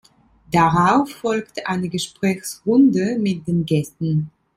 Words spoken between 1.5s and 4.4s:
eine Gesprächsrunde mit den Gästen.